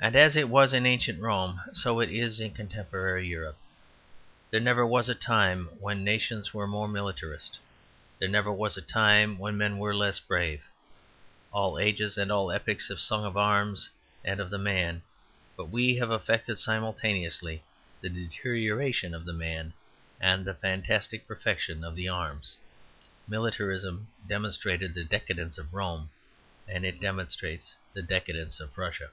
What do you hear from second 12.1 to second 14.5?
and all epics have sung of arms and